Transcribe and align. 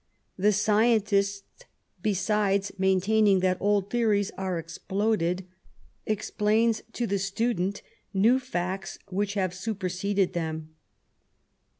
The 0.35 0.47
scientist^ 0.47 1.43
besides 2.01 2.71
maintaining 2.79 3.41
that 3.41 3.57
old 3.61 3.91
theories 3.91 4.31
are 4.35 4.59
exploded^ 4.59 5.43
explains 6.07 6.81
to 6.93 7.05
the 7.05 7.19
student 7.19 7.83
new 8.11 8.39
facts 8.39 8.97
which 9.09 9.35
have 9.35 9.53
super 9.53 9.89
^ 9.89 9.91
seded 9.91 10.33
them. 10.33 10.73